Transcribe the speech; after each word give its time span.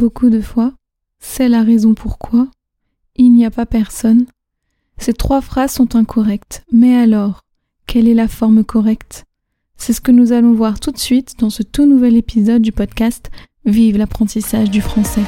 beaucoup 0.00 0.30
de 0.30 0.40
fois, 0.40 0.72
c'est 1.18 1.50
la 1.50 1.62
raison 1.62 1.92
pourquoi, 1.92 2.48
il 3.16 3.34
n'y 3.34 3.44
a 3.44 3.50
pas 3.50 3.66
personne. 3.66 4.24
Ces 4.96 5.12
trois 5.12 5.42
phrases 5.42 5.72
sont 5.72 5.94
incorrectes. 5.94 6.64
Mais 6.72 6.96
alors, 6.96 7.42
quelle 7.86 8.08
est 8.08 8.14
la 8.14 8.26
forme 8.26 8.64
correcte? 8.64 9.26
C'est 9.76 9.92
ce 9.92 10.00
que 10.00 10.10
nous 10.10 10.32
allons 10.32 10.54
voir 10.54 10.80
tout 10.80 10.90
de 10.90 10.98
suite 10.98 11.38
dans 11.38 11.50
ce 11.50 11.62
tout 11.62 11.84
nouvel 11.84 12.16
épisode 12.16 12.62
du 12.62 12.72
podcast 12.72 13.30
Vive 13.66 13.98
l'apprentissage 13.98 14.70
du 14.70 14.80
français. 14.80 15.20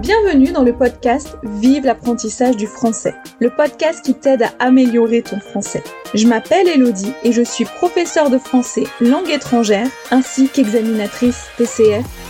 Bienvenue 0.00 0.52
dans 0.52 0.62
le 0.62 0.76
podcast 0.76 1.38
Vive 1.42 1.86
l'apprentissage 1.86 2.58
du 2.58 2.66
français, 2.66 3.14
le 3.38 3.48
podcast 3.48 4.04
qui 4.04 4.12
t'aide 4.12 4.42
à 4.42 4.52
améliorer 4.58 5.22
ton 5.22 5.40
français. 5.40 5.82
Je 6.12 6.26
m'appelle 6.26 6.68
Elodie 6.68 7.14
et 7.24 7.32
je 7.32 7.42
suis 7.42 7.64
professeure 7.64 8.28
de 8.28 8.36
français 8.36 8.84
langue 9.00 9.30
étrangère 9.30 9.88
ainsi 10.10 10.48
qu'examinatrice 10.48 11.46
TCF 11.56 12.29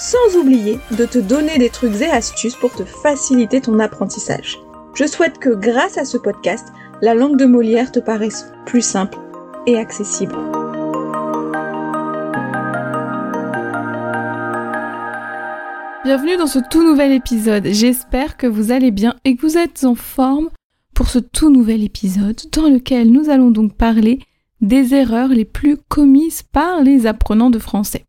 Sans 0.00 0.36
oublier 0.38 0.78
de 0.96 1.04
te 1.06 1.18
donner 1.18 1.58
des 1.58 1.70
trucs 1.70 2.00
et 2.02 2.06
astuces 2.06 2.54
pour 2.54 2.72
te 2.72 2.84
faciliter 2.84 3.60
ton 3.60 3.80
apprentissage. 3.80 4.60
Je 4.94 5.04
souhaite 5.04 5.38
que 5.38 5.50
grâce 5.50 5.98
à 5.98 6.04
ce 6.04 6.16
podcast, 6.16 6.68
la 7.02 7.14
langue 7.14 7.36
de 7.36 7.46
Molière 7.46 7.90
te 7.90 7.98
paraisse 7.98 8.52
plus 8.64 8.80
simple 8.80 9.18
et 9.66 9.76
accessible. 9.76 10.36
Bienvenue 16.04 16.36
dans 16.36 16.46
ce 16.46 16.60
tout 16.70 16.84
nouvel 16.84 17.10
épisode. 17.10 17.66
J'espère 17.66 18.36
que 18.36 18.46
vous 18.46 18.70
allez 18.70 18.92
bien 18.92 19.16
et 19.24 19.34
que 19.34 19.42
vous 19.42 19.58
êtes 19.58 19.82
en 19.82 19.96
forme 19.96 20.48
pour 20.94 21.08
ce 21.08 21.18
tout 21.18 21.50
nouvel 21.50 21.82
épisode 21.82 22.40
dans 22.52 22.68
lequel 22.68 23.10
nous 23.10 23.30
allons 23.30 23.50
donc 23.50 23.74
parler 23.74 24.20
des 24.60 24.94
erreurs 24.94 25.30
les 25.30 25.44
plus 25.44 25.76
commises 25.76 26.42
par 26.44 26.82
les 26.82 27.08
apprenants 27.08 27.50
de 27.50 27.58
français. 27.58 28.07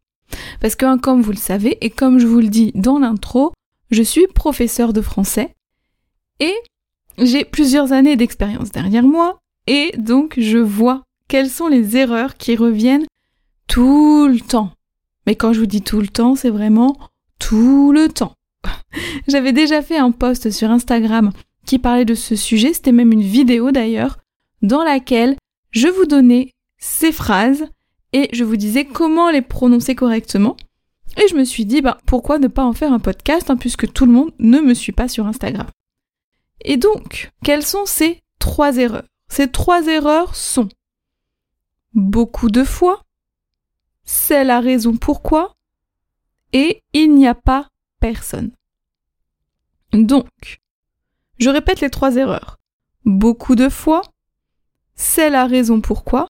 Parce 0.59 0.75
que, 0.75 0.97
comme 0.97 1.21
vous 1.21 1.31
le 1.31 1.37
savez, 1.37 1.77
et 1.81 1.89
comme 1.89 2.19
je 2.19 2.27
vous 2.27 2.39
le 2.39 2.47
dis 2.47 2.71
dans 2.75 2.99
l'intro, 2.99 3.53
je 3.91 4.03
suis 4.03 4.27
professeur 4.27 4.93
de 4.93 5.01
français 5.01 5.53
et 6.39 6.53
j'ai 7.17 7.43
plusieurs 7.43 7.91
années 7.91 8.15
d'expérience 8.15 8.71
derrière 8.71 9.03
moi 9.03 9.39
et 9.67 9.91
donc 9.97 10.35
je 10.37 10.57
vois 10.57 11.03
quelles 11.27 11.49
sont 11.49 11.67
les 11.67 11.97
erreurs 11.97 12.37
qui 12.37 12.55
reviennent 12.55 13.05
tout 13.67 14.27
le 14.27 14.39
temps. 14.39 14.71
Mais 15.25 15.35
quand 15.35 15.53
je 15.53 15.59
vous 15.59 15.65
dis 15.65 15.81
tout 15.81 16.01
le 16.01 16.07
temps, 16.07 16.35
c'est 16.35 16.49
vraiment 16.49 16.97
tout 17.39 17.91
le 17.91 18.09
temps. 18.09 18.33
J'avais 19.27 19.53
déjà 19.53 19.81
fait 19.81 19.97
un 19.97 20.11
post 20.11 20.49
sur 20.49 20.71
Instagram 20.71 21.31
qui 21.65 21.77
parlait 21.77 22.05
de 22.05 22.15
ce 22.15 22.35
sujet, 22.35 22.73
c'était 22.73 22.91
même 22.91 23.11
une 23.11 23.21
vidéo 23.21 23.71
d'ailleurs, 23.71 24.17
dans 24.61 24.83
laquelle 24.83 25.35
je 25.71 25.87
vous 25.87 26.05
donnais 26.05 26.51
ces 26.79 27.11
phrases 27.11 27.65
et 28.13 28.29
je 28.33 28.43
vous 28.43 28.57
disais 28.57 28.85
comment 28.85 29.29
les 29.29 29.41
prononcer 29.41 29.95
correctement. 29.95 30.57
Et 31.17 31.27
je 31.27 31.35
me 31.35 31.43
suis 31.43 31.65
dit, 31.65 31.81
bah, 31.81 31.97
pourquoi 32.05 32.39
ne 32.39 32.47
pas 32.47 32.63
en 32.63 32.73
faire 32.73 32.93
un 32.93 32.99
podcast, 32.99 33.49
hein, 33.49 33.57
puisque 33.57 33.91
tout 33.91 34.05
le 34.05 34.11
monde 34.11 34.31
ne 34.39 34.59
me 34.59 34.73
suit 34.73 34.91
pas 34.91 35.07
sur 35.07 35.25
Instagram. 35.25 35.67
Et 36.61 36.77
donc, 36.77 37.31
quelles 37.43 37.65
sont 37.65 37.85
ces 37.85 38.21
trois 38.37 38.77
erreurs? 38.77 39.05
Ces 39.27 39.49
trois 39.49 39.87
erreurs 39.87 40.35
sont 40.35 40.69
beaucoup 41.93 42.49
de 42.49 42.63
fois, 42.63 43.03
c'est 44.03 44.43
la 44.43 44.59
raison 44.59 44.97
pourquoi, 44.97 45.55
et 46.53 46.81
il 46.93 47.13
n'y 47.13 47.27
a 47.27 47.35
pas 47.35 47.67
personne. 47.99 48.51
Donc, 49.93 50.59
je 51.37 51.49
répète 51.49 51.81
les 51.81 51.89
trois 51.89 52.15
erreurs. 52.15 52.57
Beaucoup 53.05 53.55
de 53.55 53.69
fois, 53.69 54.01
c'est 54.95 55.29
la 55.29 55.45
raison 55.45 55.81
pourquoi, 55.81 56.27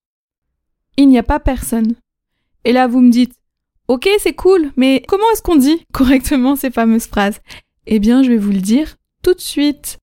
il 0.99 1.07
n'y 1.07 1.17
a 1.17 1.23
pas 1.23 1.39
personne. 1.39 1.95
Et 2.65 2.73
là, 2.73 2.87
vous 2.87 2.99
me 2.99 3.09
dites, 3.09 3.33
ok, 3.87 4.09
c'est 4.19 4.35
cool, 4.35 4.71
mais 4.75 5.03
comment 5.07 5.23
est-ce 5.31 5.41
qu'on 5.41 5.55
dit 5.55 5.85
correctement 5.93 6.55
ces 6.55 6.71
fameuses 6.71 7.07
phrases? 7.07 7.39
Eh 7.85 7.99
bien, 7.99 8.21
je 8.21 8.29
vais 8.29 8.37
vous 8.37 8.51
le 8.51 8.59
dire 8.61 8.97
tout 9.23 9.33
de 9.33 9.39
suite. 9.41 9.97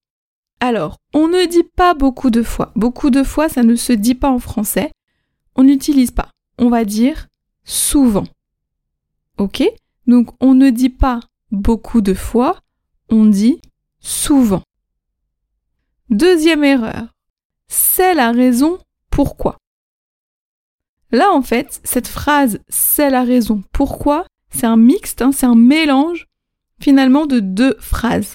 Alors, 0.61 0.97
on 1.12 1.29
ne 1.29 1.45
dit 1.47 1.65
pas 1.65 1.93
beaucoup 1.93 2.31
de 2.31 2.43
fois. 2.43 2.73
Beaucoup 2.77 3.11
de 3.11 3.23
fois, 3.23 3.49
ça 3.49 3.62
ne 3.62 3.77
se 3.77 3.93
dit 3.93 4.15
pas 4.15 4.31
en 4.31 4.39
français. 4.39 4.91
On 5.55 5.65
n'utilise 5.65 6.11
pas. 6.11 6.31
On 6.59 6.71
va 6.71 6.85
dire 6.87 7.29
souvent. 7.65 8.27
Ok? 9.37 9.62
Donc, 10.06 10.31
on 10.41 10.55
ne 10.55 10.71
dit 10.71 10.89
pas 10.89 11.21
beaucoup 11.51 12.01
de 12.01 12.15
fois, 12.15 12.61
on 13.11 13.27
dit 13.27 13.61
souvent. 14.01 14.62
Deuxième 16.09 16.65
erreur. 16.65 17.09
C'est 17.69 18.15
la 18.15 18.33
raison 18.33 18.79
pourquoi. 19.11 19.59
Là, 21.16 21.32
en 21.32 21.41
fait, 21.41 21.81
cette 21.82 22.09
phrase 22.09 22.59
c'est 22.69 23.09
la 23.09 23.25
raison 23.25 23.62
pourquoi, 23.72 24.27
c'est 24.50 24.66
un 24.66 24.77
mixte, 24.77 25.22
hein, 25.22 25.32
c'est 25.32 25.47
un 25.47 25.54
mélange 25.54 26.27
finalement 26.78 27.25
de 27.25 27.41
deux 27.41 27.75
phrases. 27.81 28.34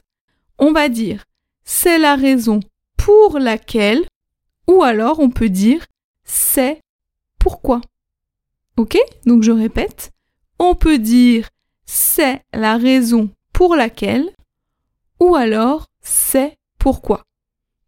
On 0.57 0.71
va 0.71 0.89
dire 0.89 1.25
c'est 1.63 1.99
la 1.99 2.15
raison 2.15 2.59
pour 2.97 3.37
laquelle, 3.37 4.03
ou 4.67 4.81
alors 4.81 5.19
on 5.19 5.29
peut 5.29 5.49
dire 5.49 5.85
c'est 6.23 6.81
pourquoi. 7.37 7.81
Ok? 8.77 8.97
Donc 9.27 9.43
je 9.43 9.51
répète, 9.51 10.09
on 10.57 10.73
peut 10.73 10.97
dire 10.97 11.49
c'est 11.85 12.41
la 12.51 12.77
raison 12.77 13.29
pour 13.53 13.75
laquelle, 13.75 14.27
ou 15.19 15.35
alors 15.35 15.85
c'est 16.01 16.57
pourquoi. 16.79 17.21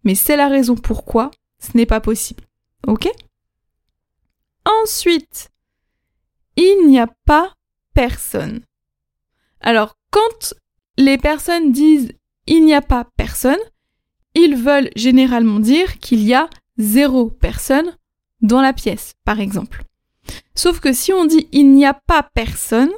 Mais 0.03 0.13
c'est 0.13 0.37
la 0.37 0.49
raison 0.49 0.75
pourquoi, 0.75 1.31
ce 1.57 1.75
n'est 1.75 1.87
pas 1.87 1.99
possible. 1.99 2.43
Ok? 2.85 3.09
Ensuite, 4.83 5.49
il 6.57 6.88
n'y 6.88 6.99
a 6.99 7.07
pas 7.25 7.53
personne. 7.94 8.66
Alors, 9.61 9.95
quand 10.11 10.53
les 10.97 11.17
personnes 11.17 11.71
disent 11.71 12.11
il 12.47 12.66
n'y 12.66 12.73
a 12.73 12.81
pas 12.81 13.07
personne, 13.16 13.63
ils 14.35 14.57
veulent 14.57 14.89
généralement 14.97 15.61
dire 15.61 15.99
qu'il 15.99 16.21
y 16.21 16.33
a 16.33 16.49
zéro 16.77 17.29
personne 17.29 17.95
dans 18.41 18.61
la 18.61 18.73
pièce, 18.73 19.13
par 19.23 19.39
exemple. 19.39 19.85
Sauf 20.53 20.81
que 20.81 20.91
si 20.91 21.13
on 21.13 21.23
dit 21.23 21.47
il 21.53 21.71
n'y 21.71 21.85
a 21.85 21.94
pas 21.94 22.23
personne, 22.33 22.91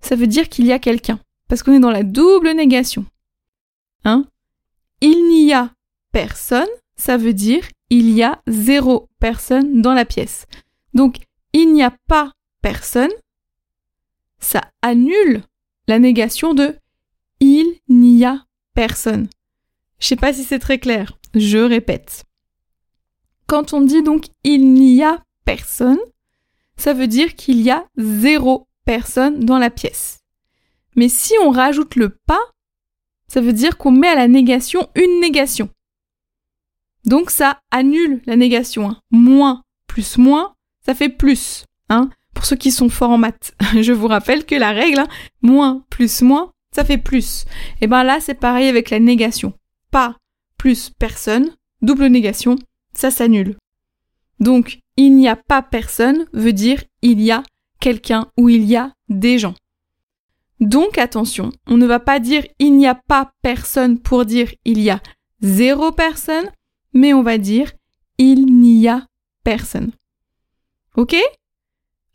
ça 0.00 0.14
veut 0.14 0.28
dire 0.28 0.48
qu'il 0.48 0.66
y 0.66 0.72
a 0.72 0.78
quelqu'un, 0.78 1.18
parce 1.48 1.64
qu'on 1.64 1.72
est 1.72 1.80
dans 1.80 1.90
la 1.90 2.04
double 2.04 2.52
négation. 2.52 3.04
Hein? 4.04 4.24
Il 5.00 5.28
n'y 5.28 5.52
a 5.52 5.72
personne, 6.12 6.68
ça 6.94 7.16
veut 7.16 7.34
dire 7.34 7.64
il 7.90 8.10
y 8.10 8.22
a 8.22 8.40
zéro 8.46 9.09
personne 9.20 9.80
dans 9.80 9.94
la 9.94 10.04
pièce. 10.04 10.46
Donc, 10.94 11.18
il 11.52 11.72
n'y 11.72 11.82
a 11.82 11.94
pas 12.08 12.32
personne, 12.62 13.10
ça 14.38 14.62
annule 14.82 15.42
la 15.86 15.98
négation 15.98 16.54
de 16.54 16.76
il 17.40 17.80
n'y 17.88 18.24
a 18.24 18.44
personne. 18.74 19.28
Je 19.98 20.06
sais 20.06 20.16
pas 20.16 20.32
si 20.32 20.44
c'est 20.44 20.58
très 20.58 20.78
clair. 20.78 21.18
Je 21.34 21.58
répète. 21.58 22.24
Quand 23.46 23.72
on 23.72 23.80
dit 23.80 24.02
donc 24.02 24.26
il 24.44 24.72
n'y 24.72 25.02
a 25.02 25.22
personne, 25.44 25.98
ça 26.76 26.92
veut 26.92 27.08
dire 27.08 27.34
qu'il 27.34 27.60
y 27.60 27.70
a 27.70 27.86
zéro 27.96 28.68
personne 28.84 29.40
dans 29.40 29.58
la 29.58 29.70
pièce. 29.70 30.20
Mais 30.96 31.08
si 31.08 31.34
on 31.42 31.50
rajoute 31.50 31.96
le 31.96 32.10
pas, 32.10 32.40
ça 33.28 33.40
veut 33.40 33.52
dire 33.52 33.76
qu'on 33.76 33.92
met 33.92 34.08
à 34.08 34.14
la 34.14 34.28
négation 34.28 34.88
une 34.94 35.20
négation. 35.20 35.68
Donc 37.04 37.30
ça 37.30 37.60
annule 37.70 38.20
la 38.26 38.36
négation. 38.36 38.90
Hein. 38.90 39.00
Moins 39.10 39.62
plus 39.86 40.18
moins, 40.18 40.54
ça 40.84 40.94
fait 40.94 41.08
plus. 41.08 41.64
Hein. 41.88 42.10
Pour 42.34 42.44
ceux 42.44 42.56
qui 42.56 42.70
sont 42.70 42.88
forts 42.88 43.10
en 43.10 43.18
maths, 43.18 43.54
je 43.80 43.92
vous 43.92 44.06
rappelle 44.06 44.44
que 44.44 44.54
la 44.54 44.70
règle, 44.70 45.00
hein, 45.00 45.08
moins 45.42 45.84
plus 45.90 46.22
moins, 46.22 46.52
ça 46.74 46.84
fait 46.84 46.98
plus. 46.98 47.44
Et 47.80 47.86
ben 47.86 48.04
là, 48.04 48.18
c'est 48.20 48.34
pareil 48.34 48.68
avec 48.68 48.90
la 48.90 49.00
négation. 49.00 49.52
Pas 49.90 50.16
plus 50.56 50.90
personne, 50.90 51.50
double 51.82 52.06
négation, 52.06 52.56
ça 52.92 53.10
s'annule. 53.10 53.56
Donc, 54.38 54.80
il 54.96 55.16
n'y 55.16 55.28
a 55.28 55.36
pas 55.36 55.62
personne 55.62 56.26
veut 56.32 56.52
dire 56.52 56.82
il 57.02 57.20
y 57.20 57.30
a 57.30 57.42
quelqu'un 57.80 58.28
ou 58.36 58.48
il 58.48 58.64
y 58.64 58.76
a 58.76 58.92
des 59.08 59.38
gens. 59.38 59.54
Donc 60.60 60.98
attention, 60.98 61.52
on 61.66 61.78
ne 61.78 61.86
va 61.86 62.00
pas 62.00 62.20
dire 62.20 62.44
il 62.58 62.76
n'y 62.76 62.86
a 62.86 62.94
pas 62.94 63.32
personne 63.42 63.98
pour 63.98 64.26
dire 64.26 64.52
il 64.66 64.80
y 64.80 64.90
a 64.90 65.00
zéro 65.40 65.90
personne, 65.90 66.50
mais 66.92 67.12
on 67.12 67.22
va 67.22 67.38
dire 67.38 67.72
il 68.18 68.46
n'y 68.46 68.88
a 68.88 69.06
personne. 69.44 69.92
Ok? 70.96 71.16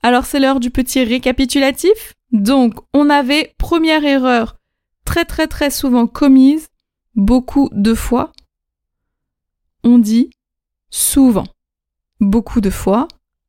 Alors 0.03 0.25
c'est 0.25 0.39
l'heure 0.39 0.59
du 0.59 0.69
petit 0.69 1.03
récapitulatif. 1.03 2.13
Donc 2.31 2.75
on 2.93 3.09
avait 3.09 3.55
première 3.57 4.05
erreur, 4.05 4.57
très 5.03 5.25
très 5.25 5.47
très 5.47 5.69
souvent 5.69 6.07
commise 6.07 6.67
beaucoup 7.15 7.69
de 7.71 7.93
fois. 7.93 8.31
On 9.83 9.97
dit 9.97 10.29
souvent. 10.89 11.45
Beaucoup 12.19 12.61
de 12.61 12.69
fois, 12.69 13.07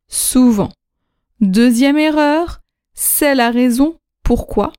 souvent. 0.09 0.71
Deuxième 1.41 1.99
erreur, 1.99 2.61
c'est 2.95 3.35
la 3.35 3.51
raison 3.51 3.99
pourquoi. 4.23 4.73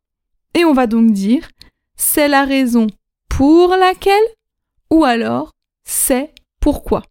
Et 0.54 0.66
on 0.66 0.74
va 0.74 0.88
donc 0.88 1.12
dire 1.12 1.48
c'est 1.96 2.28
la 2.28 2.44
raison 2.46 2.88
pour 3.30 3.70
laquelle 3.70 4.24
ou 4.90 5.04
alors 5.04 5.54
c'est 5.88 6.34
pourquoi. 6.60 7.02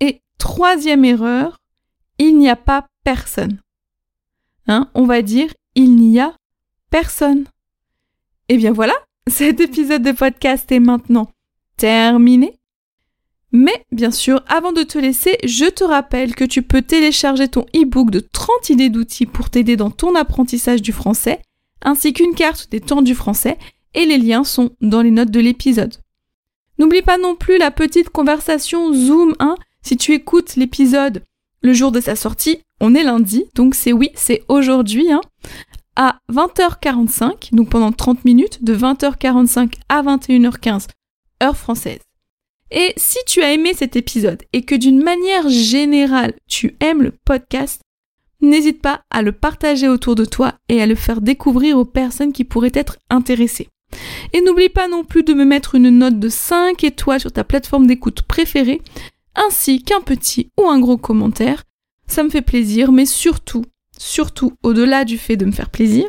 Et 0.00 0.20
troisième 0.36 1.04
erreur, 1.04 1.58
il 2.18 2.38
n'y 2.38 2.50
a 2.50 2.56
pas 2.56 2.86
personne. 3.02 3.60
Hein, 4.66 4.90
on 4.94 5.06
va 5.06 5.22
dire 5.22 5.52
il 5.74 5.96
n'y 5.96 6.20
a 6.20 6.36
personne. 6.90 7.46
Et 8.48 8.58
bien 8.58 8.72
voilà, 8.72 8.94
cet 9.26 9.60
épisode 9.60 10.02
de 10.02 10.12
podcast 10.12 10.70
est 10.70 10.80
maintenant 10.80 11.30
terminé. 11.76 12.54
Mais 13.52 13.84
bien 13.90 14.10
sûr, 14.10 14.42
avant 14.46 14.72
de 14.72 14.82
te 14.82 14.98
laisser, 14.98 15.38
je 15.44 15.64
te 15.64 15.84
rappelle 15.84 16.34
que 16.34 16.44
tu 16.44 16.60
peux 16.60 16.82
télécharger 16.82 17.48
ton 17.48 17.64
e-book 17.74 18.10
de 18.10 18.20
30 18.20 18.68
idées 18.68 18.90
d'outils 18.90 19.24
pour 19.24 19.48
t'aider 19.48 19.76
dans 19.76 19.90
ton 19.90 20.14
apprentissage 20.14 20.82
du 20.82 20.92
français, 20.92 21.40
ainsi 21.80 22.12
qu'une 22.12 22.34
carte 22.34 22.70
des 22.70 22.80
temps 22.80 23.00
du 23.00 23.14
français, 23.14 23.56
et 23.94 24.04
les 24.04 24.18
liens 24.18 24.44
sont 24.44 24.76
dans 24.82 25.00
les 25.00 25.10
notes 25.10 25.30
de 25.30 25.40
l'épisode. 25.40 25.94
N'oublie 26.78 27.02
pas 27.02 27.18
non 27.18 27.34
plus 27.34 27.58
la 27.58 27.70
petite 27.70 28.10
conversation 28.10 28.92
Zoom 28.94 29.34
1 29.40 29.56
si 29.82 29.96
tu 29.96 30.12
écoutes 30.12 30.56
l'épisode 30.56 31.24
le 31.62 31.72
jour 31.72 31.90
de 31.90 32.00
sa 32.00 32.14
sortie. 32.14 32.60
On 32.80 32.94
est 32.94 33.02
lundi, 33.02 33.46
donc 33.54 33.74
c'est 33.74 33.92
oui, 33.92 34.10
c'est 34.14 34.44
aujourd'hui, 34.48 35.10
hein, 35.10 35.20
à 35.96 36.20
20h45, 36.32 37.54
donc 37.54 37.70
pendant 37.70 37.90
30 37.90 38.24
minutes, 38.24 38.62
de 38.62 38.76
20h45 38.76 39.72
à 39.88 40.02
21h15, 40.02 40.86
heure 41.42 41.56
française. 41.56 42.00
Et 42.70 42.92
si 42.96 43.18
tu 43.26 43.42
as 43.42 43.52
aimé 43.52 43.72
cet 43.74 43.96
épisode 43.96 44.42
et 44.52 44.62
que 44.62 44.74
d'une 44.74 45.02
manière 45.02 45.48
générale 45.48 46.34
tu 46.48 46.76
aimes 46.80 47.02
le 47.02 47.12
podcast, 47.24 47.80
n'hésite 48.40 48.80
pas 48.80 49.00
à 49.10 49.22
le 49.22 49.32
partager 49.32 49.88
autour 49.88 50.14
de 50.14 50.24
toi 50.24 50.54
et 50.68 50.80
à 50.80 50.86
le 50.86 50.94
faire 50.94 51.20
découvrir 51.20 51.78
aux 51.78 51.84
personnes 51.84 52.32
qui 52.32 52.44
pourraient 52.44 52.70
être 52.74 52.98
intéressées. 53.10 53.68
Et 54.32 54.40
n'oublie 54.40 54.68
pas 54.68 54.88
non 54.88 55.04
plus 55.04 55.22
de 55.22 55.34
me 55.34 55.44
mettre 55.44 55.74
une 55.74 55.90
note 55.90 56.18
de 56.18 56.28
5 56.28 56.84
étoiles 56.84 57.20
sur 57.20 57.32
ta 57.32 57.44
plateforme 57.44 57.86
d'écoute 57.86 58.22
préférée, 58.22 58.82
ainsi 59.34 59.82
qu'un 59.82 60.00
petit 60.00 60.50
ou 60.58 60.68
un 60.68 60.80
gros 60.80 60.98
commentaire. 60.98 61.64
Ça 62.06 62.22
me 62.22 62.30
fait 62.30 62.42
plaisir, 62.42 62.92
mais 62.92 63.06
surtout, 63.06 63.64
surtout 63.96 64.52
au-delà 64.62 65.04
du 65.04 65.18
fait 65.18 65.36
de 65.36 65.44
me 65.44 65.52
faire 65.52 65.70
plaisir, 65.70 66.06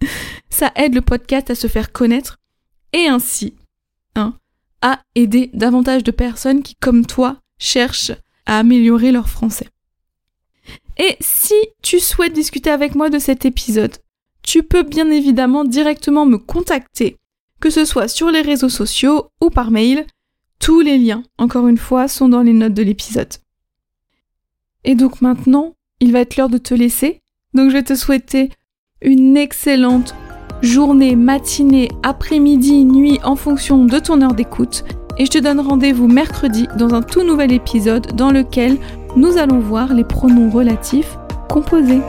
ça 0.50 0.72
aide 0.76 0.94
le 0.94 1.00
podcast 1.00 1.50
à 1.50 1.54
se 1.54 1.66
faire 1.66 1.92
connaître 1.92 2.38
et 2.92 3.06
ainsi 3.08 3.54
hein, 4.14 4.34
à 4.82 5.00
aider 5.14 5.50
davantage 5.54 6.04
de 6.04 6.10
personnes 6.10 6.62
qui, 6.62 6.74
comme 6.76 7.06
toi, 7.06 7.38
cherchent 7.58 8.12
à 8.46 8.58
améliorer 8.58 9.12
leur 9.12 9.28
français. 9.28 9.68
Et 10.98 11.16
si 11.20 11.54
tu 11.82 12.00
souhaites 12.00 12.32
discuter 12.32 12.70
avec 12.70 12.94
moi 12.94 13.08
de 13.10 13.18
cet 13.18 13.44
épisode, 13.44 13.96
tu 14.42 14.62
peux 14.62 14.82
bien 14.82 15.10
évidemment 15.10 15.64
directement 15.64 16.26
me 16.26 16.38
contacter, 16.38 17.16
que 17.60 17.70
ce 17.70 17.84
soit 17.84 18.08
sur 18.08 18.30
les 18.30 18.42
réseaux 18.42 18.68
sociaux 18.68 19.28
ou 19.40 19.50
par 19.50 19.70
mail. 19.70 20.06
Tous 20.58 20.80
les 20.80 20.98
liens, 20.98 21.22
encore 21.38 21.68
une 21.68 21.78
fois, 21.78 22.08
sont 22.08 22.28
dans 22.28 22.42
les 22.42 22.52
notes 22.52 22.74
de 22.74 22.82
l'épisode. 22.82 23.32
Et 24.84 24.94
donc 24.94 25.20
maintenant, 25.20 25.74
il 26.00 26.12
va 26.12 26.20
être 26.20 26.36
l'heure 26.36 26.48
de 26.48 26.58
te 26.58 26.74
laisser. 26.74 27.20
Donc 27.54 27.70
je 27.70 27.74
vais 27.74 27.82
te 27.82 27.94
souhaiter 27.94 28.50
une 29.02 29.36
excellente 29.36 30.14
journée, 30.62 31.16
matinée, 31.16 31.88
après-midi, 32.02 32.84
nuit 32.84 33.18
en 33.24 33.36
fonction 33.36 33.84
de 33.84 33.98
ton 33.98 34.20
heure 34.22 34.34
d'écoute. 34.34 34.84
Et 35.18 35.26
je 35.26 35.30
te 35.30 35.38
donne 35.38 35.60
rendez-vous 35.60 36.08
mercredi 36.08 36.66
dans 36.78 36.94
un 36.94 37.02
tout 37.02 37.22
nouvel 37.22 37.52
épisode 37.52 38.14
dans 38.14 38.30
lequel 38.30 38.78
nous 39.16 39.36
allons 39.38 39.58
voir 39.58 39.92
les 39.92 40.04
pronoms 40.04 40.50
relatifs 40.50 41.16
composés. 41.48 42.00